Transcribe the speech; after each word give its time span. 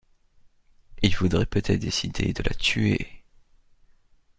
Il 1.03 1.13
faudrait 1.13 1.45
peut-être 1.45 1.79
décider 1.79 2.33
de 2.33 2.41
la 2.41 2.55
tuer. 2.55 3.23